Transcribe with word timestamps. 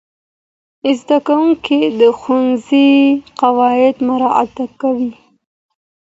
زدهکوونکي 0.99 1.79
د 1.99 2.01
ښوونځي 2.19 2.89
قواعد 3.41 3.95
مراعت 4.07 4.53
کوي. 4.81 5.11